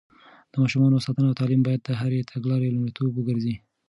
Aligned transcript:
د 0.51 0.53
ماشومانو 0.61 1.03
ساتنه 1.05 1.27
او 1.29 1.37
تعليم 1.41 1.61
بايد 1.65 1.81
د 1.83 1.89
هرې 2.01 2.27
تګلارې 2.31 2.73
لومړيتوب 2.75 3.11
وګرځي. 3.15 3.55